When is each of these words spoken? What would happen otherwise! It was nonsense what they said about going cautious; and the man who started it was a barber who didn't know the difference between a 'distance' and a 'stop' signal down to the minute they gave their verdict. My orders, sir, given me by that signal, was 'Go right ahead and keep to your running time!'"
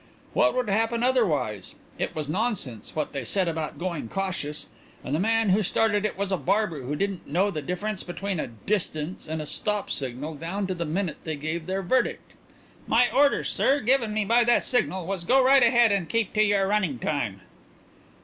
What 0.33 0.55
would 0.55 0.67
happen 0.67 1.03
otherwise! 1.03 1.75
It 1.99 2.15
was 2.15 2.27
nonsense 2.27 2.95
what 2.95 3.11
they 3.13 3.23
said 3.23 3.47
about 3.47 3.77
going 3.77 4.09
cautious; 4.09 4.65
and 5.03 5.13
the 5.13 5.19
man 5.19 5.49
who 5.49 5.61
started 5.61 6.05
it 6.05 6.17
was 6.17 6.31
a 6.31 6.37
barber 6.37 6.81
who 6.81 6.95
didn't 6.95 7.27
know 7.27 7.51
the 7.51 7.61
difference 7.61 8.01
between 8.01 8.39
a 8.39 8.47
'distance' 8.47 9.27
and 9.27 9.43
a 9.43 9.45
'stop' 9.45 9.91
signal 9.91 10.33
down 10.33 10.65
to 10.65 10.73
the 10.73 10.85
minute 10.85 11.17
they 11.23 11.35
gave 11.35 11.67
their 11.67 11.83
verdict. 11.83 12.31
My 12.87 13.11
orders, 13.11 13.49
sir, 13.49 13.79
given 13.79 14.11
me 14.11 14.25
by 14.25 14.43
that 14.43 14.63
signal, 14.63 15.05
was 15.05 15.23
'Go 15.23 15.39
right 15.43 15.61
ahead 15.61 15.91
and 15.91 16.09
keep 16.09 16.33
to 16.33 16.43
your 16.43 16.65
running 16.67 16.97
time!'" 16.97 17.41